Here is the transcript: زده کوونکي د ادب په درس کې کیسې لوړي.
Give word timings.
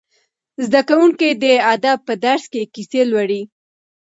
زده 0.65 0.81
کوونکي 0.89 1.29
د 1.43 1.45
ادب 1.73 1.97
په 2.07 2.13
درس 2.25 2.43
کې 2.53 2.69
کیسې 2.73 3.01
لوړي. 3.11 3.41